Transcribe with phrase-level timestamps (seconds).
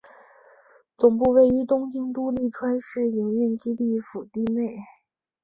[0.97, 4.79] 总部位于东京都立川市营运基地敷地内。